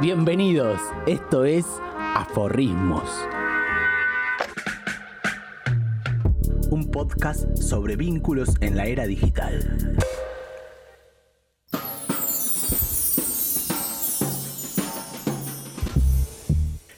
Bienvenidos, 0.00 0.80
esto 1.08 1.44
es 1.44 1.66
Aforrismos. 1.98 3.02
Un 6.70 6.88
podcast 6.92 7.56
sobre 7.56 7.96
vínculos 7.96 8.50
en 8.60 8.76
la 8.76 8.86
era 8.86 9.08
digital. 9.08 9.98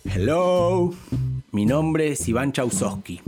Hello, 0.05 0.93
mi 1.53 1.65
nombre 1.65 2.13
es 2.13 2.29
Iván 2.29 2.53
Chausowski. 2.53 3.23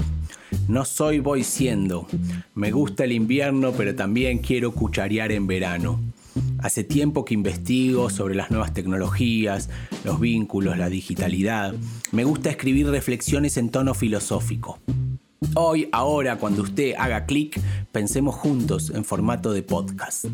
No 0.68 0.84
soy 0.84 1.20
voy 1.20 1.44
siendo. 1.44 2.06
Me 2.54 2.72
gusta 2.72 3.04
el 3.04 3.12
invierno, 3.12 3.72
pero 3.72 3.94
también 3.94 4.40
quiero 4.40 4.72
cucharear 4.72 5.32
en 5.32 5.46
verano. 5.46 5.98
Hace 6.58 6.84
tiempo 6.84 7.24
que 7.24 7.34
investigo 7.34 8.10
sobre 8.10 8.34
las 8.34 8.50
nuevas 8.50 8.72
tecnologías, 8.72 9.68
los 10.04 10.20
vínculos, 10.20 10.78
la 10.78 10.88
digitalidad. 10.88 11.74
Me 12.12 12.24
gusta 12.24 12.50
escribir 12.50 12.88
reflexiones 12.88 13.56
en 13.56 13.70
tono 13.70 13.94
filosófico. 13.94 14.78
Hoy, 15.54 15.88
ahora, 15.92 16.38
cuando 16.38 16.62
usted 16.62 16.94
haga 16.98 17.26
clic, 17.26 17.60
pensemos 17.90 18.34
juntos 18.34 18.90
en 18.90 19.04
formato 19.04 19.52
de 19.52 19.62
podcast. 19.62 20.24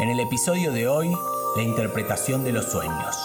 En 0.00 0.08
el 0.08 0.20
episodio 0.20 0.72
de 0.72 0.88
hoy, 0.88 1.08
la 1.56 1.62
interpretación 1.62 2.44
de 2.44 2.52
los 2.52 2.66
sueños. 2.66 3.16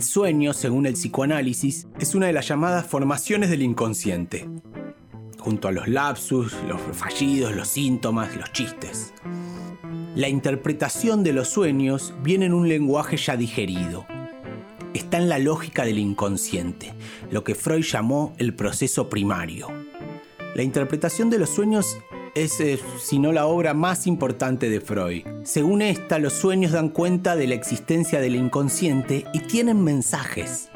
El 0.00 0.06
sueño, 0.06 0.54
según 0.54 0.86
el 0.86 0.94
psicoanálisis, 0.94 1.86
es 1.98 2.14
una 2.14 2.28
de 2.28 2.32
las 2.32 2.48
llamadas 2.48 2.86
formaciones 2.86 3.50
del 3.50 3.60
inconsciente, 3.60 4.48
junto 5.38 5.68
a 5.68 5.72
los 5.72 5.88
lapsus, 5.88 6.54
los 6.66 6.80
fallidos, 6.96 7.54
los 7.54 7.68
síntomas, 7.68 8.34
los 8.34 8.50
chistes. 8.50 9.12
La 10.16 10.30
interpretación 10.30 11.22
de 11.22 11.34
los 11.34 11.48
sueños 11.48 12.14
viene 12.22 12.46
en 12.46 12.54
un 12.54 12.66
lenguaje 12.66 13.18
ya 13.18 13.36
digerido. 13.36 14.06
Está 14.94 15.18
en 15.18 15.28
la 15.28 15.38
lógica 15.38 15.84
del 15.84 15.98
inconsciente, 15.98 16.94
lo 17.30 17.44
que 17.44 17.54
Freud 17.54 17.84
llamó 17.84 18.34
el 18.38 18.54
proceso 18.54 19.10
primario. 19.10 19.68
La 20.54 20.62
interpretación 20.62 21.28
de 21.28 21.40
los 21.40 21.50
sueños 21.50 21.98
es, 22.34 22.60
eh, 22.60 22.78
si 22.98 23.18
no 23.18 23.32
la 23.32 23.46
obra 23.46 23.74
más 23.74 24.06
importante 24.06 24.68
de 24.70 24.80
Freud. 24.80 25.26
Según 25.44 25.82
esta, 25.82 26.18
los 26.18 26.32
sueños 26.32 26.72
dan 26.72 26.88
cuenta 26.88 27.36
de 27.36 27.46
la 27.46 27.54
existencia 27.54 28.20
del 28.20 28.36
inconsciente 28.36 29.24
y 29.32 29.40
tienen 29.40 29.82
mensajes. 29.82 30.68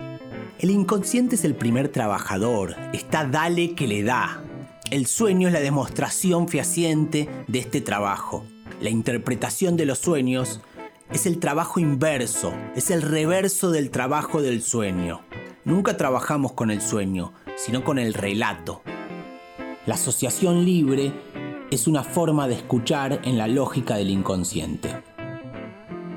El 0.58 0.70
inconsciente 0.70 1.34
es 1.34 1.44
el 1.44 1.54
primer 1.54 1.88
trabajador, 1.88 2.76
está 2.92 3.24
dale 3.24 3.74
que 3.74 3.86
le 3.86 4.02
da. 4.02 4.42
El 4.90 5.06
sueño 5.06 5.48
es 5.48 5.54
la 5.54 5.60
demostración 5.60 6.48
fehaciente 6.48 7.28
de 7.48 7.58
este 7.58 7.80
trabajo. 7.80 8.44
La 8.80 8.90
interpretación 8.90 9.76
de 9.76 9.86
los 9.86 9.98
sueños 9.98 10.60
es 11.12 11.26
el 11.26 11.38
trabajo 11.38 11.80
inverso, 11.80 12.52
es 12.74 12.90
el 12.90 13.02
reverso 13.02 13.70
del 13.70 13.90
trabajo 13.90 14.42
del 14.42 14.62
sueño. 14.62 15.22
Nunca 15.64 15.96
trabajamos 15.96 16.52
con 16.52 16.70
el 16.70 16.80
sueño, 16.80 17.32
sino 17.56 17.84
con 17.84 17.98
el 17.98 18.14
relato. 18.14 18.82
La 19.86 19.94
asociación 19.94 20.64
libre 20.64 21.12
es 21.74 21.88
una 21.88 22.04
forma 22.04 22.46
de 22.46 22.54
escuchar 22.54 23.20
en 23.24 23.36
la 23.36 23.48
lógica 23.48 23.96
del 23.96 24.10
inconsciente. 24.10 25.02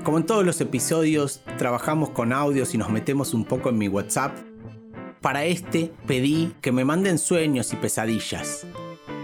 Como 0.04 0.20
en 0.20 0.26
todos 0.28 0.46
los 0.46 0.62
episodios, 0.62 1.42
trabajamos 1.58 2.12
con 2.12 2.32
audios 2.32 2.76
y 2.76 2.78
nos 2.78 2.92
metemos 2.92 3.34
un 3.34 3.44
poco 3.44 3.70
en 3.70 3.80
mi 3.80 3.88
WhatsApp. 3.88 4.38
Para 5.20 5.46
este 5.46 5.92
pedí 6.06 6.54
que 6.62 6.72
me 6.72 6.86
manden 6.86 7.18
sueños 7.18 7.74
y 7.74 7.76
pesadillas. 7.78 8.68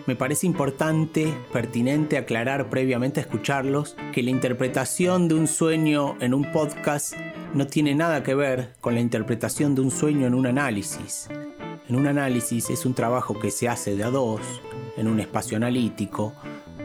Me 0.08 0.16
parece 0.16 0.48
importante, 0.48 1.32
pertinente 1.54 2.18
aclarar 2.18 2.68
previamente 2.68 3.20
a 3.20 3.24
escucharlos 3.24 3.96
que 4.12 4.24
la 4.24 4.32
interpretación 4.32 5.28
de 5.28 5.36
un 5.36 5.48
sueño 5.48 6.18
en 6.20 6.34
un 6.34 6.52
podcast 6.52 7.14
no 7.54 7.68
tiene 7.68 7.94
nada 7.94 8.24
que 8.24 8.34
ver 8.34 8.74
con 8.82 8.96
la 8.96 9.02
interpretación 9.02 9.76
de 9.76 9.82
un 9.82 9.92
sueño 9.92 10.26
en 10.26 10.34
un 10.34 10.48
análisis. 10.48 11.30
En 11.90 11.96
un 11.98 12.08
análisis 12.08 12.70
es 12.70 12.86
un 12.86 12.94
trabajo 12.94 13.38
que 13.40 13.52
se 13.52 13.68
hace 13.68 13.96
de 13.96 14.04
a 14.04 14.10
dos, 14.10 14.40
en 14.96 15.08
un 15.08 15.20
espacio 15.20 15.58
analítico, 15.58 16.34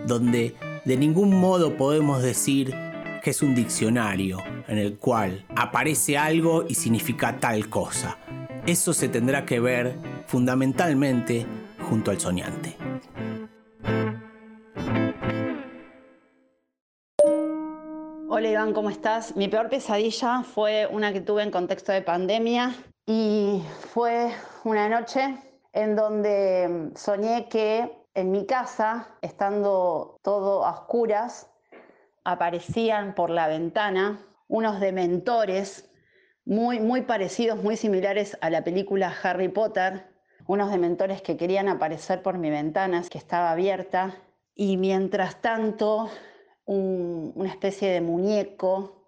donde 0.06 0.54
de 0.84 0.96
ningún 0.96 1.38
modo 1.38 1.76
podemos 1.76 2.22
decir 2.22 2.74
que 3.22 3.30
es 3.30 3.42
un 3.42 3.54
diccionario 3.54 4.38
en 4.66 4.78
el 4.78 4.96
cual 4.96 5.44
aparece 5.54 6.16
algo 6.16 6.64
y 6.68 6.74
significa 6.74 7.38
tal 7.38 7.68
cosa. 7.68 8.18
Eso 8.66 8.92
se 8.92 9.08
tendrá 9.08 9.44
que 9.44 9.60
ver 9.60 9.96
fundamentalmente 10.26 11.46
junto 11.88 12.10
al 12.10 12.20
soñante. 12.20 12.77
Hola 18.38 18.50
Iván, 18.50 18.72
¿cómo 18.72 18.88
estás? 18.88 19.34
Mi 19.34 19.48
peor 19.48 19.68
pesadilla 19.68 20.44
fue 20.44 20.86
una 20.86 21.12
que 21.12 21.20
tuve 21.20 21.42
en 21.42 21.50
contexto 21.50 21.90
de 21.90 22.02
pandemia 22.02 22.72
y 23.04 23.64
fue 23.92 24.32
una 24.62 24.88
noche 24.88 25.36
en 25.72 25.96
donde 25.96 26.92
soñé 26.94 27.48
que 27.48 27.90
en 28.14 28.30
mi 28.30 28.46
casa, 28.46 29.08
estando 29.22 30.20
todo 30.22 30.64
a 30.64 30.70
oscuras, 30.70 31.50
aparecían 32.22 33.16
por 33.16 33.30
la 33.30 33.48
ventana 33.48 34.24
unos 34.46 34.78
dementores 34.78 35.90
muy, 36.44 36.78
muy 36.78 37.02
parecidos, 37.02 37.60
muy 37.60 37.76
similares 37.76 38.38
a 38.40 38.50
la 38.50 38.62
película 38.62 39.12
Harry 39.20 39.48
Potter, 39.48 40.14
unos 40.46 40.70
dementores 40.70 41.22
que 41.22 41.36
querían 41.36 41.68
aparecer 41.68 42.22
por 42.22 42.38
mi 42.38 42.50
ventana, 42.50 43.02
que 43.10 43.18
estaba 43.18 43.50
abierta, 43.50 44.14
y 44.54 44.76
mientras 44.76 45.40
tanto 45.40 46.08
una 46.68 47.48
especie 47.48 47.90
de 47.90 48.00
muñeco 48.00 48.98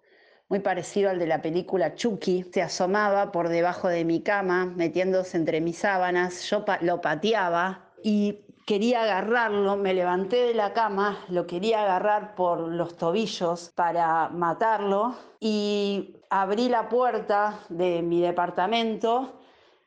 muy 0.49 0.59
parecido 0.59 1.09
al 1.09 1.19
de 1.19 1.27
la 1.27 1.41
película 1.41 1.95
Chucky, 1.95 2.43
se 2.51 2.61
asomaba 2.61 3.31
por 3.31 3.47
debajo 3.47 3.87
de 3.87 4.03
mi 4.03 4.21
cama, 4.21 4.65
metiéndose 4.65 5.37
entre 5.37 5.61
mis 5.61 5.77
sábanas, 5.77 6.43
yo 6.49 6.65
lo 6.81 6.99
pateaba 6.99 7.85
y 8.03 8.39
quería 8.65 9.03
agarrarlo, 9.03 9.77
me 9.77 9.93
levanté 9.93 10.47
de 10.47 10.53
la 10.53 10.73
cama, 10.73 11.23
lo 11.29 11.47
quería 11.47 11.83
agarrar 11.83 12.35
por 12.35 12.59
los 12.59 12.97
tobillos 12.97 13.71
para 13.75 14.27
matarlo 14.29 15.15
y 15.39 16.17
abrí 16.29 16.67
la 16.67 16.89
puerta 16.89 17.59
de 17.69 18.01
mi 18.01 18.19
departamento 18.19 19.40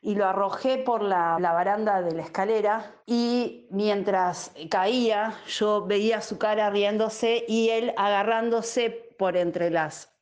y 0.05 0.17
lo 0.17 0.27
arrojé 0.27 0.77
por 0.77 1.03
la, 1.03 1.39
baranda 1.39 2.03
de 2.03 2.15
la 2.15 2.23
escalera 2.23 2.95
y 3.07 3.67
mientras 3.71 4.53
caía 4.71 5.35
yo 5.47 5.87
veía 5.87 6.21
su 6.21 6.37
cara 6.37 6.69
riéndose 6.69 7.47
y 7.49 7.71
él 7.71 7.95
agarrándose 7.97 8.91
por 9.19 9.35
entre 9.39 9.71
las, 9.71 10.15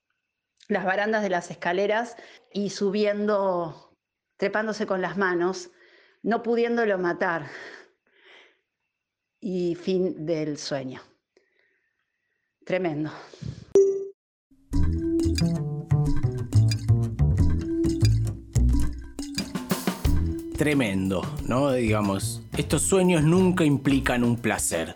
las 0.69 0.85
barandas 0.85 1.25
de 1.25 1.31
las 1.31 1.51
escaleras 1.51 2.17
y 2.53 2.71
subiendo, 2.71 3.99
trepándose 4.37 4.87
con 4.87 5.03
las 5.03 5.17
manos, 5.17 5.73
no 6.23 6.45
pudiéndolo 6.45 6.97
matar 6.99 7.49
y 9.41 9.75
fin 9.75 10.25
del 10.25 10.59
sueño. 10.59 11.03
Tremendo. 12.65 13.11
Tremendo, 20.63 21.23
¿no? 21.49 21.73
Digamos, 21.73 22.41
estos 22.57 22.83
sueños 22.83 23.25
nunca 23.25 23.65
implican 23.65 24.23
un 24.23 24.37
placer. 24.37 24.95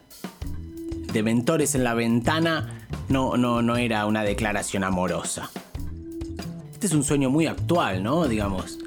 De 1.12 1.24
mentores 1.24 1.74
en 1.74 1.82
la 1.82 1.92
ventana 1.92 2.86
no, 3.08 3.36
no, 3.36 3.62
no 3.62 3.76
era 3.76 4.06
una 4.06 4.22
declaración 4.22 4.84
amorosa. 4.84 5.50
Este 6.72 6.86
es 6.86 6.92
un 6.92 7.02
sueño 7.02 7.30
muy 7.30 7.48
actual, 7.48 8.04
¿no? 8.04 8.28
Digamos, 8.28 8.78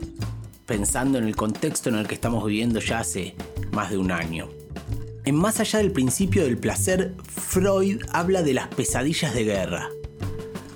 pensando 0.65 1.17
en 1.17 1.25
el 1.25 1.35
contexto 1.35 1.89
en 1.89 1.95
el 1.95 2.07
que 2.07 2.15
estamos 2.15 2.45
viviendo 2.45 2.79
ya 2.79 2.99
hace 2.99 3.35
más 3.73 3.89
de 3.89 3.97
un 3.97 4.13
año. 4.13 4.47
En 5.25 5.35
Más 5.35 5.59
allá 5.59 5.79
del 5.79 5.91
principio 5.91 6.45
del 6.45 6.57
placer, 6.57 7.13
Freud 7.25 8.03
habla 8.13 8.41
de 8.41 8.53
las 8.53 8.69
pesadillas 8.69 9.33
de 9.33 9.43
guerra. 9.43 9.89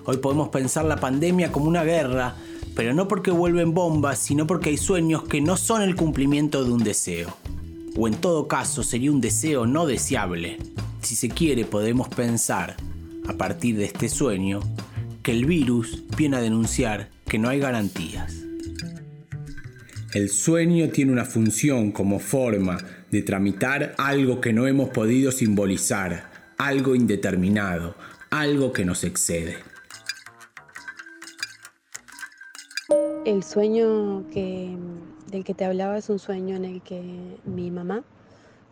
Hoy 0.04 0.18
podemos 0.18 0.50
pensar 0.50 0.84
la 0.84 0.98
pandemia 0.98 1.54
como 1.54 1.68
una 1.68 1.86
guerra, 1.86 2.36
pero 2.76 2.94
no 2.94 3.08
porque 3.08 3.32
vuelven 3.32 3.74
bombas, 3.74 4.20
sino 4.20 4.48
porque 4.48 4.70
hay 4.70 4.78
sueños 4.78 5.24
que 5.24 5.42
no 5.42 5.58
son 5.58 5.82
el 5.82 5.96
cumplimiento 5.96 6.64
de 6.64 6.72
un 6.72 6.84
deseo. 6.84 7.36
O 7.96 8.08
en 8.08 8.16
todo 8.16 8.48
caso 8.48 8.84
sería 8.84 9.12
un 9.12 9.22
deseo 9.22 9.68
no 9.68 9.86
deseable. 9.86 10.58
Si 11.02 11.16
se 11.16 11.30
quiere 11.30 11.66
podemos 11.66 12.10
pensar, 12.10 12.76
a 13.28 13.34
partir 13.34 13.78
de 13.78 13.86
este 13.86 14.10
sueño, 14.10 14.62
que 15.22 15.32
el 15.32 15.46
virus 15.46 16.04
viene 16.18 16.38
a 16.38 16.42
denunciar 16.42 17.10
que 17.28 17.38
no 17.38 17.50
hay 17.50 17.60
garantías. 17.60 18.44
El 20.14 20.30
sueño 20.30 20.90
tiene 20.90 21.12
una 21.12 21.26
función 21.26 21.92
como 21.92 22.20
forma 22.20 22.78
de 23.10 23.22
tramitar 23.22 23.96
algo 23.98 24.42
que 24.42 24.54
no 24.54 24.68
hemos 24.68 24.90
podido 24.90 25.32
simbolizar, 25.32 26.32
algo 26.58 26.96
indeterminado, 26.96 27.96
algo 28.30 28.74
que 28.74 28.86
nos 28.86 29.04
excede. 29.04 29.73
El 33.26 33.44
sueño 33.44 34.26
que 34.30 34.78
del 35.28 35.46
que 35.46 35.54
te 35.54 35.64
hablaba 35.64 35.98
es 35.98 36.10
un 36.10 36.20
sueño 36.20 36.58
en 36.58 36.66
el 36.66 36.82
que 36.84 37.40
mi 37.46 37.72
mamá 37.72 38.04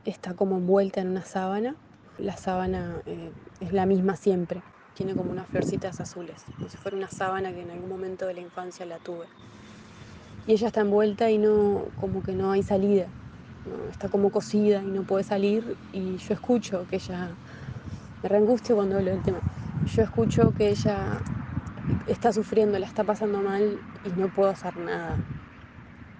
está 0.03 0.33
como 0.33 0.57
envuelta 0.57 0.99
en 0.99 1.07
una 1.07 1.23
sábana. 1.23 1.77
La 2.17 2.35
sábana 2.35 3.01
eh, 3.05 3.31
es 3.61 3.71
la 3.71 3.85
misma 3.85 4.17
siempre, 4.17 4.63
tiene 4.93 5.15
como 5.15 5.31
unas 5.31 5.47
florcitas 5.47 6.01
azules, 6.01 6.45
como 6.57 6.69
si 6.69 6.77
fuera 6.77 6.97
una 6.97 7.07
sábana 7.09 7.53
que 7.53 7.61
en 7.61 7.71
algún 7.71 7.89
momento 7.89 8.27
de 8.27 8.33
la 8.33 8.41
infancia 8.41 8.85
la 8.85 8.99
tuve. 8.99 9.27
Y 10.45 10.51
ella 10.53 10.67
está 10.67 10.81
envuelta 10.81 11.31
y 11.31 11.37
no, 11.37 11.91
como 11.95 12.21
que 12.21 12.33
no 12.33 12.51
hay 12.51 12.61
salida, 12.61 13.13
está 13.89 14.09
como 14.09 14.31
cosida 14.31 14.83
y 14.83 14.91
no 14.91 15.05
puede 15.05 15.23
salir 15.23 15.77
y 15.93 16.17
yo 16.17 16.33
escucho 16.33 16.85
que 16.87 16.97
ella, 16.97 17.37
me 18.21 18.27
reangustio 18.29 18.75
cuando 18.75 18.97
hablo 18.97 19.11
del 19.11 19.23
tema, 19.23 19.43
yo 19.85 20.03
escucho 20.03 20.51
que 20.51 20.69
ella 20.69 21.21
está 22.07 22.31
sufriendo, 22.33 22.79
la 22.79 22.85
está 22.85 23.03
pasando 23.03 23.41
mal 23.41 23.79
y 24.05 24.19
no 24.19 24.33
puedo 24.33 24.49
hacer 24.49 24.77
nada. 24.77 25.17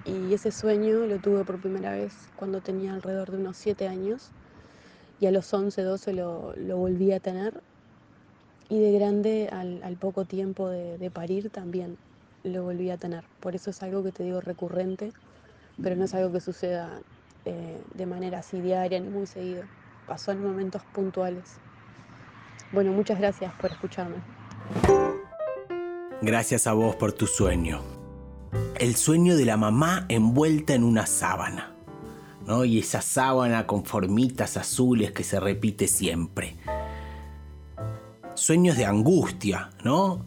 Y 0.06 0.34
ese 0.34 0.52
sueño 0.52 1.06
lo 1.06 1.20
tuve 1.20 1.46
por 1.46 1.60
primera 1.60 1.92
vez 1.92 2.14
cuando 2.36 2.62
tenía 2.62 2.94
alrededor 2.94 3.32
de 3.32 3.38
unos 3.38 3.58
7 3.58 3.88
años 3.88 4.32
y 5.20 5.28
a 5.28 5.32
los 5.32 5.54
11, 5.54 5.84
12 5.84 6.14
lo, 6.14 6.54
lo 6.56 6.78
volví 6.78 7.12
a 7.12 7.20
tener. 7.20 7.62
Y 8.70 8.80
de 8.80 8.92
grande, 8.94 9.50
al, 9.52 9.98
poco 9.98 10.24
tiempo 10.24 10.70
de, 10.70 11.12
parir, 11.12 11.50
también 11.50 11.98
lo 12.44 12.64
volví 12.64 12.90
a 12.90 12.98
tener. 12.98 13.26
Por 13.42 13.54
eso 13.54 13.70
es 13.70 13.84
algo 13.84 14.02
que 14.02 14.14
te 14.14 14.24
digo 14.24 14.40
recurrente, 14.40 15.12
pero 15.84 15.98
no 15.98 16.06
es 16.06 16.14
algo 16.14 16.32
que 16.32 16.40
suceda 16.40 17.02
eh, 17.44 17.82
de 17.94 18.06
manera 18.06 18.40
así 18.40 18.62
diaria 18.62 19.00
ni 19.02 19.10
muy 19.10 19.28
seguido. 19.28 19.64
Pasó 20.08 20.32
en 20.32 20.42
momentos 20.42 20.82
puntuales. 20.94 21.58
Bueno, 22.72 22.94
muchas 22.94 23.20
gracias 23.20 23.54
por 23.56 23.72
escucharme. 23.72 24.16
Gracias 26.22 26.68
a 26.68 26.74
vos 26.74 26.96
por 26.96 27.14
tu 27.14 27.28
sueño 27.28 27.82
el 28.82 28.96
sueño 28.96 29.38
de 29.38 29.46
la 29.46 29.58
mamá 29.58 30.06
envuelta 30.10 30.74
en 30.74 30.84
una 30.84 31.06
sábana. 31.06 31.76
¿no? 32.48 32.66
Y 32.66 32.80
esa 32.80 33.02
sábana 33.02 33.68
con 33.68 33.86
formitas 33.86 34.58
azules 34.58 35.12
que 35.12 35.24
se 35.24 35.40
repite 35.40 35.88
siempre. 35.88 36.56
Sueños 38.34 38.78
de 38.78 38.86
angustia, 38.86 39.70
¿no? 39.84 40.26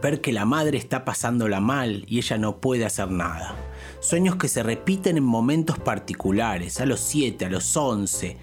Ver 0.00 0.20
que 0.20 0.32
la 0.32 0.44
madre 0.44 0.78
está 0.78 1.04
pasándola 1.04 1.60
mal 1.60 2.04
y 2.06 2.18
ella 2.18 2.38
no 2.38 2.60
puede 2.60 2.84
hacer 2.84 3.10
nada. 3.10 3.56
Sueños 3.98 4.36
que 4.36 4.46
se 4.46 4.62
repiten 4.62 5.16
en 5.16 5.24
momentos 5.24 5.80
particulares, 5.80 6.80
a 6.80 6.86
los 6.86 7.00
7, 7.00 7.46
a 7.46 7.50
los 7.50 7.76
11, 7.76 8.36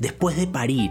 después 0.00 0.36
de 0.36 0.48
parir. 0.48 0.90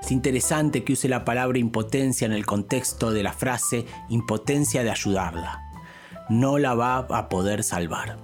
Es 0.00 0.10
interesante 0.10 0.84
que 0.84 0.94
use 0.94 1.08
la 1.08 1.24
palabra 1.24 1.58
impotencia 1.58 2.26
en 2.26 2.32
el 2.32 2.46
contexto 2.46 3.12
de 3.12 3.22
la 3.22 3.32
frase 3.32 3.86
impotencia 4.08 4.82
de 4.82 4.90
ayudarla 4.90 5.70
no 6.30 6.58
la 6.58 6.74
va 6.74 6.98
a 6.98 7.28
poder 7.28 7.64
salvar. 7.64 8.16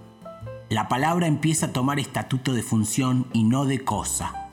La 0.70 0.88
palabra 0.88 1.26
empieza 1.26 1.67
a 1.67 1.73
tomar 1.73 1.99
estatuto 1.99 2.55
de 2.55 2.62
función 2.62 3.26
y 3.32 3.43
no 3.43 3.67
de 3.67 3.84
cosa. 3.84 4.49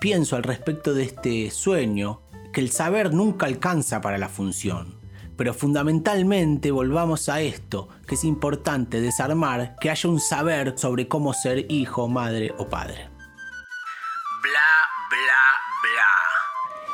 Pienso 0.00 0.36
al 0.36 0.42
respecto 0.42 0.92
de 0.94 1.04
este 1.04 1.50
sueño 1.50 2.20
que 2.52 2.60
el 2.60 2.70
saber 2.70 3.14
nunca 3.14 3.46
alcanza 3.46 4.02
para 4.02 4.18
la 4.18 4.28
función, 4.28 4.98
pero 5.36 5.54
fundamentalmente 5.54 6.70
volvamos 6.70 7.30
a 7.30 7.40
esto, 7.40 7.88
que 8.06 8.16
es 8.16 8.24
importante 8.24 9.00
desarmar 9.00 9.76
que 9.80 9.90
haya 9.90 10.08
un 10.08 10.20
saber 10.20 10.74
sobre 10.76 11.08
cómo 11.08 11.32
ser 11.32 11.70
hijo, 11.72 12.06
madre 12.08 12.52
o 12.58 12.68
padre. 12.68 13.09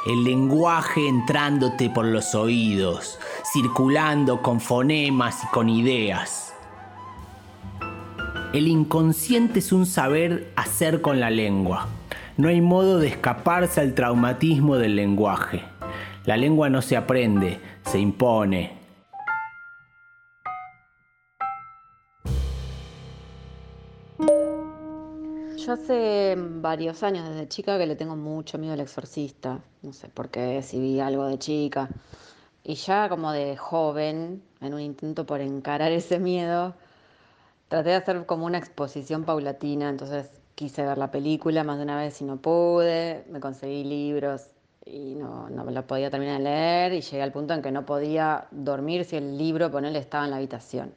El 0.07 0.23
lenguaje 0.23 1.09
entrándote 1.09 1.91
por 1.91 2.05
los 2.05 2.37
oídos, 2.37 3.19
circulando 3.53 4.41
con 4.41 4.61
fonemas 4.61 5.43
y 5.43 5.49
con 5.49 5.69
ideas. 5.69 6.55
El 8.53 8.69
inconsciente 8.69 9.59
es 9.59 9.73
un 9.73 9.85
saber 9.85 10.53
hacer 10.55 11.01
con 11.01 11.19
la 11.19 11.31
lengua. 11.31 11.89
No 12.37 12.47
hay 12.47 12.61
modo 12.61 13.01
de 13.01 13.09
escaparse 13.09 13.81
al 13.81 13.95
traumatismo 13.95 14.77
del 14.77 14.95
lenguaje. 14.95 15.65
La 16.25 16.37
lengua 16.37 16.71
no 16.71 16.83
se 16.83 16.97
aprende, 16.97 17.61
se 17.85 17.99
impone. 17.99 18.86
Yo 25.67 25.73
hace 25.73 26.37
varios 26.39 27.03
años, 27.03 27.29
desde 27.29 27.49
chica, 27.49 27.77
que 27.77 27.89
le 27.89 27.97
tengo 27.97 28.15
mucho 28.15 28.57
miedo 28.57 28.75
al 28.75 28.79
exorcista. 28.79 29.59
No 29.83 29.93
sé 29.93 30.09
por 30.09 30.29
qué, 30.29 30.63
si 30.63 30.79
vi 30.79 31.01
algo 31.01 31.25
de 31.25 31.41
chica. 31.41 31.89
Y 32.63 32.77
ya 32.77 33.09
como 33.09 33.33
de 33.33 33.57
joven, 33.57 34.45
en 34.61 34.75
un 34.75 34.81
intento 34.81 35.27
por 35.27 35.41
encarar 35.41 35.91
ese 36.01 36.21
miedo, 36.21 36.77
traté 37.67 37.89
de 37.89 37.95
hacer 37.97 38.27
como 38.27 38.47
una 38.47 38.59
exposición 38.59 39.25
paulatina, 39.25 39.89
entonces 39.89 40.31
quise 40.55 40.87
ver 40.87 40.99
la 40.99 41.11
película 41.11 41.65
más 41.65 41.79
de 41.79 41.83
una 41.83 41.99
vez 41.99 42.21
y 42.21 42.25
no 42.25 42.37
pude, 42.37 43.25
me 43.29 43.41
conseguí 43.41 43.83
libros 43.83 44.47
y 44.85 45.17
no, 45.17 45.51
no 45.51 45.65
lo 45.65 45.85
podía 45.85 46.13
terminar 46.13 46.39
de 46.39 46.45
leer 46.45 46.93
y 46.93 47.01
llegué 47.01 47.23
al 47.25 47.33
punto 47.33 47.55
en 47.55 47.63
que 47.63 47.73
no 47.73 47.85
podía 47.85 48.47
dormir 48.53 49.05
si 49.05 49.17
el 49.17 49.37
libro, 49.37 49.73
ponerle, 49.73 49.99
estaba 49.99 50.27
en 50.27 50.31
la 50.31 50.37
habitación. 50.37 50.95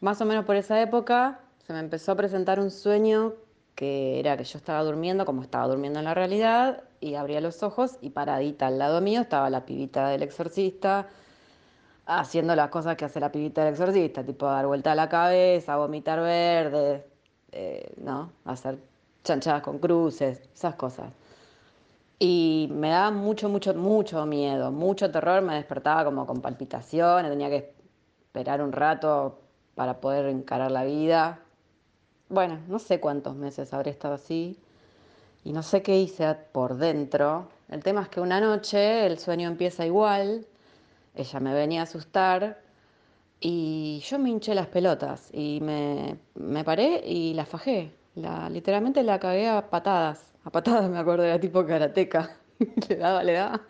Más 0.00 0.20
o 0.20 0.26
menos 0.26 0.44
por 0.44 0.56
esa 0.56 0.82
época 0.82 1.40
se 1.66 1.72
me 1.72 1.78
empezó 1.78 2.12
a 2.12 2.16
presentar 2.16 2.60
un 2.60 2.70
sueño 2.70 3.32
que 3.74 4.20
era 4.20 4.36
que 4.36 4.44
yo 4.44 4.58
estaba 4.58 4.82
durmiendo 4.82 5.24
como 5.24 5.42
estaba 5.42 5.66
durmiendo 5.66 5.98
en 5.98 6.04
la 6.04 6.14
realidad 6.14 6.84
y 7.00 7.14
abría 7.14 7.40
los 7.40 7.62
ojos 7.62 7.96
y 8.00 8.10
paradita 8.10 8.66
al 8.66 8.78
lado 8.78 9.00
mío 9.00 9.20
estaba 9.22 9.50
la 9.50 9.64
pibita 9.64 10.08
del 10.08 10.22
exorcista 10.22 11.08
haciendo 12.06 12.54
las 12.56 12.68
cosas 12.68 12.96
que 12.96 13.04
hace 13.04 13.20
la 13.20 13.30
pibita 13.30 13.64
del 13.64 13.74
exorcista, 13.74 14.24
tipo 14.24 14.46
dar 14.46 14.66
vuelta 14.66 14.92
a 14.92 14.94
la 14.94 15.08
cabeza, 15.08 15.76
vomitar 15.76 16.20
verde, 16.20 17.06
eh, 17.52 17.92
¿no? 17.98 18.32
Hacer 18.44 18.78
chanchadas 19.24 19.62
con 19.62 19.78
cruces, 19.78 20.42
esas 20.54 20.74
cosas. 20.74 21.12
Y 22.18 22.68
me 22.72 22.90
daba 22.90 23.10
mucho, 23.10 23.48
mucho, 23.48 23.74
mucho 23.74 24.24
miedo, 24.26 24.70
mucho 24.70 25.10
terror, 25.10 25.42
me 25.42 25.54
despertaba 25.54 26.04
como 26.04 26.26
con 26.26 26.40
palpitaciones, 26.40 27.30
tenía 27.30 27.50
que 27.50 27.74
esperar 28.26 28.62
un 28.62 28.72
rato 28.72 29.40
para 29.74 30.00
poder 30.00 30.26
encarar 30.26 30.70
la 30.70 30.84
vida. 30.84 31.40
Bueno, 32.32 32.60
no 32.66 32.78
sé 32.78 32.98
cuántos 32.98 33.36
meses 33.36 33.74
habré 33.74 33.90
estado 33.90 34.14
así 34.14 34.56
y 35.44 35.52
no 35.52 35.62
sé 35.62 35.82
qué 35.82 35.98
hice 36.00 36.34
por 36.52 36.78
dentro. 36.78 37.50
El 37.68 37.82
tema 37.82 38.00
es 38.00 38.08
que 38.08 38.22
una 38.22 38.40
noche 38.40 39.04
el 39.04 39.18
sueño 39.18 39.48
empieza 39.48 39.84
igual, 39.84 40.46
ella 41.14 41.40
me 41.40 41.52
venía 41.52 41.80
a 41.80 41.84
asustar 41.84 42.58
y 43.38 44.02
yo 44.08 44.18
me 44.18 44.30
hinché 44.30 44.54
las 44.54 44.68
pelotas 44.68 45.28
y 45.34 45.60
me, 45.60 46.16
paré 46.64 47.02
y 47.04 47.34
la 47.34 47.44
fajé. 47.44 47.92
La, 48.14 48.48
literalmente 48.48 49.02
la 49.02 49.20
cagué 49.20 49.46
a 49.50 49.68
patadas. 49.68 50.32
A 50.44 50.50
patadas 50.50 50.88
me 50.88 50.98
acuerdo, 50.98 51.24
era 51.24 51.38
tipo 51.38 51.66
karateca. 51.66 52.34
le 52.88 52.96
daba, 52.96 53.22
le 53.24 53.34
daba. 53.34 53.60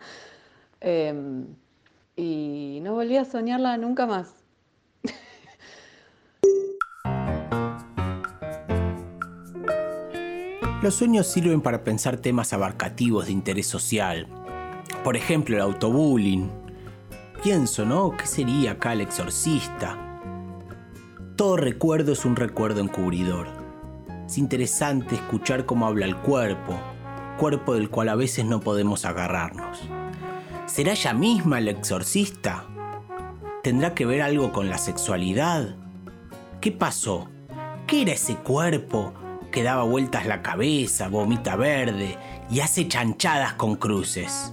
Em, 0.79 1.47
y 2.15 2.79
no 2.81 2.93
volví 2.93 3.17
a 3.17 3.25
soñarla 3.25 3.75
nunca 3.75 4.05
más. 4.05 4.42
Los 10.83 10.95
sueños 10.95 11.27
sirven 11.27 11.61
para 11.61 11.85
pensar 11.85 12.17
temas 12.17 12.51
abarcativos 12.51 13.27
de 13.27 13.31
interés 13.31 13.67
social. 13.67 14.27
Por 15.01 15.15
ejemplo, 15.15 15.55
el 15.55 15.61
autobullying. 15.61 16.51
Pienso, 17.41 17.85
¿no? 17.85 18.11
¿Qué 18.17 18.27
sería 18.27 18.71
acá 18.71 18.91
el 18.91 18.99
exorcista? 18.99 19.97
Todo 21.37 21.55
recuerdo 21.55 22.11
es 22.11 22.25
un 22.25 22.35
recuerdo 22.35 22.81
encubridor. 22.81 23.47
Es 24.25 24.37
interesante 24.37 25.15
escuchar 25.15 25.65
cómo 25.65 25.87
habla 25.87 26.05
el 26.05 26.17
cuerpo, 26.17 26.77
cuerpo 27.37 27.75
del 27.75 27.89
cual 27.89 28.09
a 28.09 28.15
veces 28.15 28.43
no 28.43 28.59
podemos 28.59 29.05
agarrarnos. 29.05 29.79
¿Será 30.65 30.91
ella 30.91 31.13
misma 31.13 31.59
el 31.59 31.69
exorcista? 31.69 32.65
¿Tendrá 33.63 33.95
que 33.95 34.05
ver 34.05 34.21
algo 34.21 34.51
con 34.51 34.67
la 34.67 34.77
sexualidad? 34.77 35.77
¿Qué 36.59 36.73
pasó? 36.73 37.29
¿Qué 37.87 38.01
era 38.01 38.11
ese 38.11 38.35
cuerpo 38.35 39.13
que 39.53 39.63
daba 39.63 39.83
vueltas 39.83 40.25
la 40.25 40.41
cabeza, 40.41 41.07
vomita 41.07 41.55
verde 41.55 42.17
y 42.49 42.59
hace 42.59 42.87
chanchadas 42.87 43.53
con 43.53 43.75
cruces. 43.75 44.51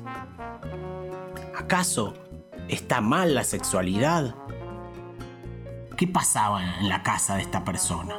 ¿Acaso 1.58 2.12
está 2.68 3.00
mal 3.00 3.34
la 3.34 3.42
sexualidad? 3.42 4.34
¿Qué 5.96 6.06
pasaba 6.06 6.78
en 6.78 6.90
la 6.90 7.02
casa 7.02 7.36
de 7.36 7.42
esta 7.42 7.64
persona? 7.64 8.14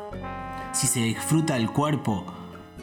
Si 0.73 0.87
se 0.87 1.01
disfruta 1.01 1.53
del 1.53 1.71
cuerpo, 1.71 2.25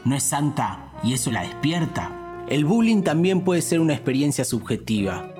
¿no 0.05 0.15
es 0.15 0.23
santa 0.23 0.93
y 1.03 1.13
eso 1.13 1.29
la 1.29 1.41
despierta? 1.41 2.45
El 2.47 2.63
bullying 2.63 3.03
también 3.03 3.41
puede 3.41 3.61
ser 3.61 3.81
una 3.81 3.93
experiencia 3.93 4.45
subjetiva. 4.45 5.33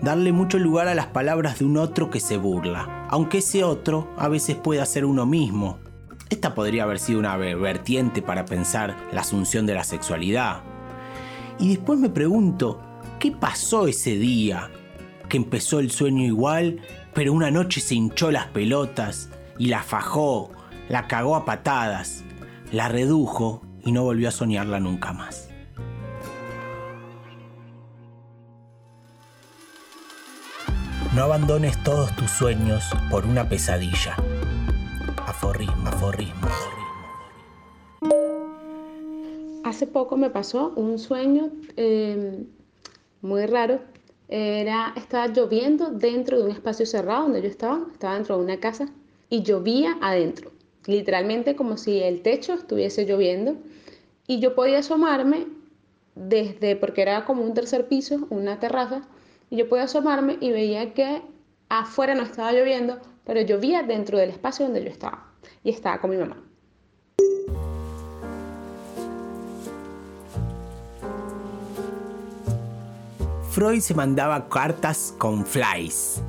Darle 0.00 0.32
mucho 0.32 0.58
lugar 0.58 0.88
a 0.88 0.94
las 0.94 1.06
palabras 1.08 1.58
de 1.58 1.66
un 1.66 1.76
otro 1.76 2.08
que 2.08 2.20
se 2.20 2.38
burla, 2.38 3.06
aunque 3.10 3.38
ese 3.38 3.64
otro 3.64 4.08
a 4.16 4.28
veces 4.28 4.56
pueda 4.56 4.86
ser 4.86 5.04
uno 5.04 5.26
mismo, 5.26 5.78
esta 6.32 6.54
podría 6.54 6.84
haber 6.84 6.98
sido 6.98 7.18
una 7.18 7.36
vertiente 7.36 8.22
para 8.22 8.46
pensar 8.46 8.96
la 9.12 9.20
asunción 9.20 9.66
de 9.66 9.74
la 9.74 9.84
sexualidad. 9.84 10.62
Y 11.58 11.68
después 11.68 11.98
me 11.98 12.08
pregunto, 12.08 12.80
¿qué 13.18 13.30
pasó 13.30 13.86
ese 13.86 14.16
día? 14.16 14.70
Que 15.28 15.36
empezó 15.36 15.78
el 15.78 15.90
sueño 15.90 16.24
igual, 16.24 16.80
pero 17.14 17.32
una 17.32 17.50
noche 17.50 17.80
se 17.80 17.94
hinchó 17.94 18.30
las 18.30 18.46
pelotas 18.46 19.28
y 19.58 19.66
la 19.66 19.82
fajó, 19.82 20.50
la 20.88 21.06
cagó 21.06 21.36
a 21.36 21.44
patadas, 21.44 22.24
la 22.72 22.88
redujo 22.88 23.62
y 23.84 23.92
no 23.92 24.02
volvió 24.02 24.28
a 24.28 24.32
soñarla 24.32 24.80
nunca 24.80 25.12
más. 25.12 25.50
No 31.14 31.24
abandones 31.24 31.80
todos 31.82 32.16
tus 32.16 32.30
sueños 32.30 32.84
por 33.10 33.26
una 33.26 33.46
pesadilla. 33.46 34.16
Hace 39.64 39.86
poco 39.86 40.16
me 40.16 40.30
pasó 40.30 40.72
un 40.76 40.98
sueño 40.98 41.50
eh, 41.76 42.44
muy 43.22 43.46
raro. 43.46 43.80
Era, 44.28 44.92
estaba 44.96 45.26
lloviendo 45.26 45.90
dentro 45.90 46.38
de 46.38 46.44
un 46.44 46.50
espacio 46.50 46.86
cerrado 46.86 47.24
donde 47.24 47.42
yo 47.42 47.48
estaba, 47.48 47.86
estaba 47.92 48.14
dentro 48.14 48.38
de 48.38 48.44
una 48.44 48.60
casa 48.60 48.88
y 49.28 49.42
llovía 49.42 49.98
adentro, 50.00 50.52
literalmente 50.86 51.56
como 51.56 51.76
si 51.76 52.00
el 52.00 52.22
techo 52.22 52.54
estuviese 52.54 53.04
lloviendo 53.04 53.56
y 54.26 54.40
yo 54.40 54.54
podía 54.54 54.78
asomarme 54.78 55.46
desde, 56.14 56.76
porque 56.76 57.02
era 57.02 57.24
como 57.24 57.42
un 57.42 57.54
tercer 57.54 57.88
piso, 57.88 58.26
una 58.30 58.60
terraza, 58.60 59.02
y 59.50 59.56
yo 59.56 59.68
podía 59.68 59.84
asomarme 59.84 60.38
y 60.40 60.52
veía 60.52 60.94
que 60.94 61.22
afuera 61.68 62.14
no 62.14 62.22
estaba 62.22 62.52
lloviendo, 62.52 62.98
pero 63.24 63.40
llovía 63.40 63.82
dentro 63.82 64.18
del 64.18 64.30
espacio 64.30 64.66
donde 64.66 64.84
yo 64.84 64.90
estaba. 64.90 65.31
Y 65.64 65.70
estaba 65.70 66.00
con 66.00 66.10
mi 66.10 66.16
mamá. 66.16 66.36
Freud 73.52 73.80
se 73.80 73.94
mandaba 73.94 74.48
cartas 74.48 75.14
con 75.18 75.44
Flies. 75.44 76.22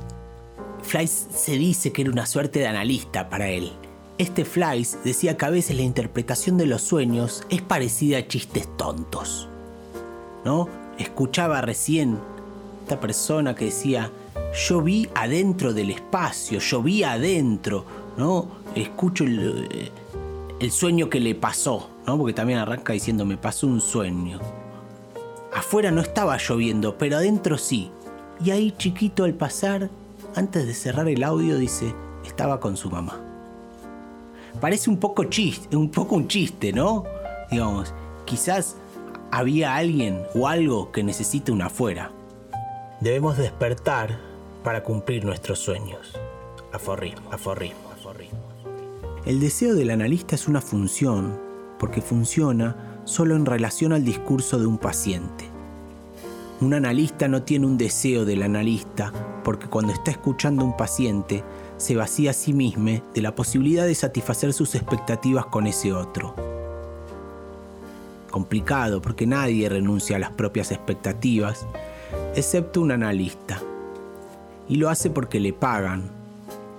Flies 0.82 1.28
se 1.34 1.52
dice 1.52 1.90
que 1.90 2.02
era 2.02 2.10
una 2.10 2.26
suerte 2.26 2.58
de 2.58 2.66
analista 2.66 3.30
para 3.30 3.48
él. 3.48 3.72
Este 4.18 4.44
Flies 4.44 4.98
decía 5.02 5.36
que 5.36 5.46
a 5.46 5.50
veces 5.50 5.74
la 5.74 5.82
interpretación 5.82 6.58
de 6.58 6.66
los 6.66 6.82
sueños 6.82 7.44
es 7.48 7.62
parecida 7.62 8.18
a 8.18 8.28
chistes 8.28 8.68
tontos. 8.76 9.48
¿No? 10.44 10.68
Escuchaba 10.98 11.62
recién 11.62 12.18
esta 12.82 13.00
persona 13.00 13.54
que 13.54 13.64
decía, 13.64 14.10
yo 14.68 14.82
vi 14.82 15.08
adentro 15.14 15.72
del 15.72 15.90
espacio, 15.90 16.58
yo 16.58 16.82
vi 16.82 17.02
adentro, 17.02 17.84
¿no? 18.18 18.48
Escucho 18.74 19.24
el, 19.24 19.90
el 20.60 20.70
sueño 20.70 21.08
que 21.08 21.20
le 21.20 21.34
pasó, 21.34 21.90
¿no? 22.06 22.18
Porque 22.18 22.32
también 22.32 22.58
arranca 22.58 22.92
diciendo, 22.92 23.24
me 23.24 23.36
pasó 23.36 23.66
un 23.66 23.80
sueño. 23.80 24.40
Afuera 25.54 25.90
no 25.90 26.00
estaba 26.00 26.36
lloviendo, 26.36 26.98
pero 26.98 27.16
adentro 27.16 27.58
sí. 27.58 27.90
Y 28.44 28.50
ahí 28.50 28.72
chiquito 28.72 29.24
al 29.24 29.34
pasar, 29.34 29.90
antes 30.34 30.66
de 30.66 30.74
cerrar 30.74 31.08
el 31.08 31.22
audio, 31.22 31.56
dice, 31.56 31.94
estaba 32.24 32.60
con 32.60 32.76
su 32.76 32.90
mamá. 32.90 33.20
Parece 34.60 34.90
un 34.90 34.98
poco 34.98 35.24
chiste, 35.24 35.76
un 35.76 35.90
poco 35.90 36.16
un 36.16 36.28
chiste, 36.28 36.72
¿no? 36.72 37.04
Digamos, 37.50 37.92
quizás 38.24 38.76
había 39.30 39.74
alguien 39.76 40.22
o 40.34 40.48
algo 40.48 40.92
que 40.92 41.02
necesite 41.02 41.52
una 41.52 41.66
afuera. 41.66 42.10
Debemos 43.00 43.36
despertar 43.36 44.18
para 44.62 44.82
cumplir 44.82 45.24
nuestros 45.24 45.58
sueños. 45.58 46.14
Aforrismo, 46.72 47.32
aforrismo. 47.32 47.83
El 49.26 49.40
deseo 49.40 49.74
del 49.74 49.88
analista 49.88 50.34
es 50.34 50.48
una 50.48 50.60
función 50.60 51.40
porque 51.78 52.02
funciona 52.02 53.00
solo 53.04 53.34
en 53.36 53.46
relación 53.46 53.94
al 53.94 54.04
discurso 54.04 54.58
de 54.58 54.66
un 54.66 54.76
paciente. 54.76 55.46
Un 56.60 56.74
analista 56.74 57.26
no 57.26 57.42
tiene 57.42 57.64
un 57.64 57.78
deseo 57.78 58.26
del 58.26 58.42
analista 58.42 59.14
porque 59.42 59.66
cuando 59.66 59.94
está 59.94 60.10
escuchando 60.10 60.60
a 60.62 60.66
un 60.66 60.76
paciente 60.76 61.42
se 61.78 61.96
vacía 61.96 62.32
a 62.32 62.34
sí 62.34 62.52
mismo 62.52 63.02
de 63.14 63.22
la 63.22 63.34
posibilidad 63.34 63.86
de 63.86 63.94
satisfacer 63.94 64.52
sus 64.52 64.74
expectativas 64.74 65.46
con 65.46 65.66
ese 65.66 65.94
otro. 65.94 66.34
Complicado 68.30 69.00
porque 69.00 69.26
nadie 69.26 69.70
renuncia 69.70 70.16
a 70.16 70.20
las 70.20 70.32
propias 70.32 70.70
expectativas 70.70 71.66
excepto 72.34 72.82
un 72.82 72.92
analista. 72.92 73.58
Y 74.68 74.76
lo 74.76 74.90
hace 74.90 75.08
porque 75.08 75.40
le 75.40 75.54
pagan. 75.54 76.10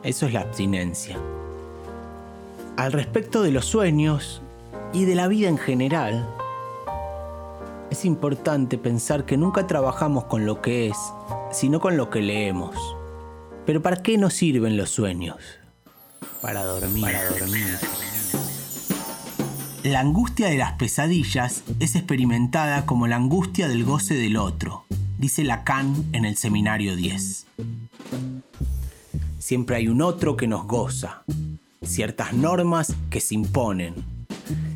Eso 0.03 0.27
es 0.27 0.33
la 0.33 0.41
abstinencia. 0.41 1.17
Al 2.77 2.91
respecto 2.91 3.41
de 3.41 3.51
los 3.51 3.65
sueños 3.65 4.41
y 4.91 5.05
de 5.05 5.15
la 5.15 5.29
vida 5.29 5.47
en 5.47 5.57
general, 5.57 6.27
es 7.89 8.03
importante 8.03 8.77
pensar 8.77 9.25
que 9.25 9.37
nunca 9.37 9.65
trabajamos 9.65 10.25
con 10.25 10.45
lo 10.45 10.61
que 10.61 10.87
es, 10.87 10.97
sino 11.51 11.79
con 11.79 11.95
lo 11.95 12.09
que 12.09 12.21
leemos. 12.21 12.75
Pero 13.65 13.81
¿para 13.81 14.03
qué 14.03 14.17
nos 14.17 14.33
sirven 14.33 14.75
los 14.75 14.89
sueños? 14.89 15.37
Para 16.41 16.65
dormir. 16.65 17.03
Para 17.03 17.29
dormir. 17.29 17.77
La 19.83 20.01
angustia 20.01 20.49
de 20.49 20.57
las 20.57 20.73
pesadillas 20.73 21.63
es 21.79 21.95
experimentada 21.95 22.85
como 22.85 23.07
la 23.07 23.15
angustia 23.15 23.69
del 23.69 23.85
goce 23.85 24.15
del 24.15 24.35
otro, 24.35 24.83
dice 25.17 25.45
Lacan 25.45 26.05
en 26.11 26.25
el 26.25 26.35
Seminario 26.35 26.97
10. 26.97 27.45
Siempre 29.39 29.77
hay 29.77 29.87
un 29.87 30.01
otro 30.01 30.35
que 30.35 30.47
nos 30.47 30.67
goza, 30.67 31.23
ciertas 31.85 32.33
normas 32.33 32.93
que 33.09 33.19
se 33.19 33.35
imponen, 33.35 33.93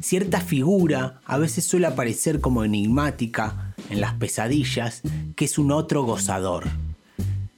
cierta 0.01 0.41
figura 0.41 1.21
a 1.25 1.37
veces 1.37 1.65
suele 1.65 1.87
aparecer 1.87 2.39
como 2.39 2.63
enigmática 2.63 3.75
en 3.89 4.01
las 4.01 4.13
pesadillas, 4.13 5.01
que 5.35 5.45
es 5.45 5.57
un 5.57 5.71
otro 5.71 6.03
gozador. 6.03 6.67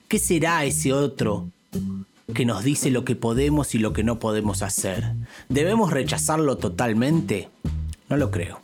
¿Qué 0.07 0.19
será 0.19 0.65
ese 0.65 0.93
otro 0.93 1.49
que 2.33 2.45
nos 2.45 2.63
dice 2.63 2.91
lo 2.91 3.05
que 3.05 3.15
podemos 3.15 3.75
y 3.75 3.77
lo 3.77 3.93
que 3.93 4.03
no 4.03 4.19
podemos 4.19 4.61
hacer? 4.61 5.13
¿Debemos 5.49 5.91
rechazarlo 5.91 6.57
totalmente? 6.57 7.49
No 8.09 8.17
lo 8.17 8.31
creo. 8.31 8.61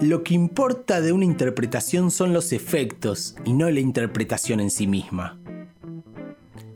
Lo 0.00 0.22
que 0.24 0.32
importa 0.34 1.02
de 1.02 1.12
una 1.12 1.26
interpretación 1.26 2.10
son 2.10 2.32
los 2.32 2.52
efectos 2.52 3.36
y 3.44 3.52
no 3.52 3.70
la 3.70 3.80
interpretación 3.80 4.60
en 4.60 4.70
sí 4.70 4.86
misma. 4.86 5.38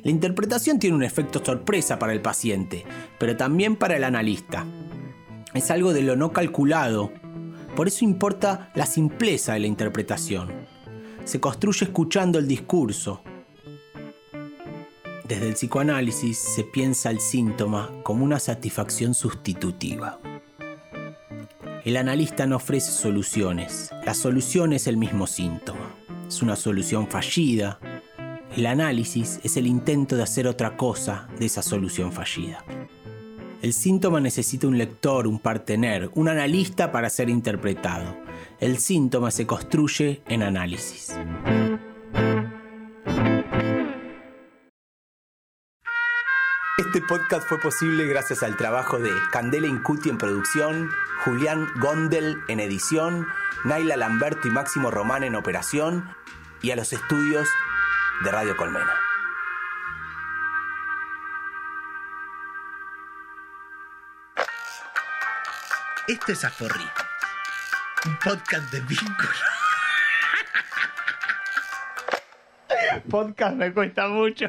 La 0.04 0.10
interpretación 0.10 0.78
tiene 0.78 0.96
un 0.96 1.02
efecto 1.02 1.42
sorpresa 1.42 1.98
para 1.98 2.12
el 2.12 2.20
paciente, 2.20 2.84
pero 3.18 3.38
también 3.38 3.74
para 3.74 3.96
el 3.96 4.04
analista. 4.04 4.66
Es 5.54 5.70
algo 5.70 5.94
de 5.94 6.02
lo 6.02 6.14
no 6.14 6.30
calculado, 6.30 7.10
por 7.74 7.88
eso 7.88 8.04
importa 8.04 8.70
la 8.74 8.84
simpleza 8.84 9.54
de 9.54 9.60
la 9.60 9.66
interpretación. 9.66 10.52
Se 11.24 11.40
construye 11.40 11.86
escuchando 11.86 12.38
el 12.38 12.46
discurso. 12.46 13.22
Desde 15.26 15.48
el 15.48 15.54
psicoanálisis 15.54 16.38
se 16.38 16.64
piensa 16.64 17.10
el 17.10 17.20
síntoma 17.20 17.90
como 18.02 18.26
una 18.26 18.38
satisfacción 18.38 19.14
sustitutiva. 19.14 20.20
El 21.86 21.96
analista 21.96 22.46
no 22.46 22.56
ofrece 22.56 22.90
soluciones. 22.90 23.90
La 24.04 24.12
solución 24.12 24.74
es 24.74 24.86
el 24.86 24.98
mismo 24.98 25.26
síntoma. 25.26 25.96
Es 26.28 26.42
una 26.42 26.56
solución 26.56 27.08
fallida. 27.08 27.78
El 28.56 28.66
análisis 28.66 29.40
es 29.42 29.56
el 29.56 29.66
intento 29.66 30.14
de 30.14 30.22
hacer 30.22 30.46
otra 30.46 30.76
cosa 30.76 31.26
de 31.40 31.46
esa 31.46 31.60
solución 31.60 32.12
fallida. 32.12 32.64
El 33.62 33.72
síntoma 33.72 34.20
necesita 34.20 34.68
un 34.68 34.78
lector, 34.78 35.26
un 35.26 35.40
partener, 35.40 36.08
un 36.14 36.28
analista 36.28 36.92
para 36.92 37.10
ser 37.10 37.30
interpretado. 37.30 38.16
El 38.60 38.78
síntoma 38.78 39.32
se 39.32 39.44
construye 39.44 40.22
en 40.28 40.44
análisis. 40.44 41.18
Este 46.78 47.00
podcast 47.08 47.48
fue 47.48 47.58
posible 47.58 48.06
gracias 48.06 48.44
al 48.44 48.56
trabajo 48.56 49.00
de 49.00 49.10
Candela 49.32 49.66
Incuti 49.66 50.10
en 50.10 50.18
producción, 50.18 50.90
Julián 51.24 51.66
Gondel 51.80 52.36
en 52.46 52.60
edición, 52.60 53.26
Naila 53.64 53.96
Lamberto 53.96 54.46
y 54.46 54.52
Máximo 54.52 54.92
Román 54.92 55.24
en 55.24 55.34
operación 55.34 56.04
y 56.62 56.70
a 56.70 56.76
los 56.76 56.92
estudios 56.92 57.48
de 58.22 58.30
Radio 58.30 58.56
Colmena. 58.56 58.94
Esto 66.06 66.32
es 66.32 66.44
Aforri, 66.44 66.86
un 68.06 68.18
podcast 68.18 68.70
de 68.70 68.80
vínculo. 68.80 69.28
podcast 73.10 73.56
me 73.56 73.72
cuesta 73.72 74.08
mucho. 74.08 74.46